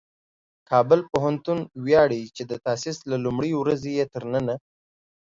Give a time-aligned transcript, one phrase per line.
[0.69, 4.55] کابل پوهنتون ویاړي چې د تاسیس له لومړۍ ورځې یې تر ننه